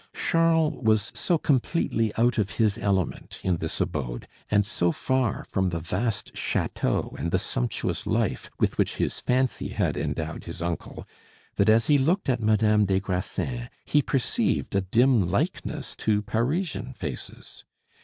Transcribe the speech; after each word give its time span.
Charles 0.15 0.83
was 0.83 1.11
so 1.13 1.37
completely 1.37 2.11
out 2.17 2.39
of 2.39 2.49
his 2.57 2.75
element 2.79 3.37
in 3.43 3.57
this 3.57 3.79
abode, 3.79 4.27
and 4.49 4.65
so 4.65 4.91
far 4.91 5.43
from 5.43 5.69
the 5.69 5.79
vast 5.79 6.35
chateau 6.35 7.15
and 7.19 7.29
the 7.29 7.37
sumptuous 7.37 8.07
life 8.07 8.49
with 8.59 8.79
which 8.79 8.95
his 8.95 9.21
fancy 9.21 9.67
had 9.67 9.95
endowed 9.95 10.45
his 10.45 10.59
uncle, 10.59 11.07
that 11.57 11.69
as 11.69 11.85
he 11.85 11.99
looked 11.99 12.29
at 12.29 12.41
Madame 12.41 12.85
des 12.85 12.99
Grassins 12.99 13.69
he 13.85 14.01
perceived 14.01 14.73
a 14.75 14.81
dim 14.81 15.27
likeness 15.29 15.95
to 15.97 16.23
Parisian 16.23 16.93
faces. 16.93 17.63